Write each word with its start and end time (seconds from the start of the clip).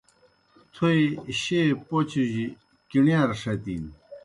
تھوئے 0.73 1.03
شیئے 1.41 1.63
پوْچوْ 1.87 2.23
جیْ 2.31 2.45
کِݨِیار 2.89 3.29
ݜتِن۔ 3.41 3.83